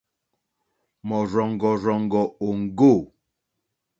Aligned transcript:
Mɔ̀rzɔ̀ŋɡɔ̀rzɔ̀ŋɡɔ̀ 1.07 2.25
òŋɡô. 2.45 2.93